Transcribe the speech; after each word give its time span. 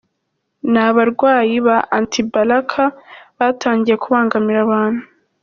"Ni 0.71 0.79
abarwanyi 0.87 1.57
ba 1.67 1.77
anti-balaka 1.97 2.83
batangiye 3.37 3.95
kubangamira 4.03 4.59
abantu. 4.67 5.03